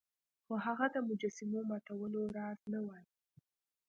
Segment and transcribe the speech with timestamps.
[0.45, 3.09] خو هغه د مجسمو ماتولو راز نه وایه.